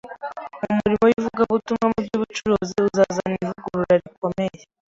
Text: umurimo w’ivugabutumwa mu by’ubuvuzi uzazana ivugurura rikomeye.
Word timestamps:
umurimo 0.69 1.03
w’ivugabutumwa 1.07 1.85
mu 1.91 1.99
by’ubuvuzi 2.05 2.75
uzazana 2.87 3.33
ivugurura 3.43 3.93
rikomeye. 4.01 4.61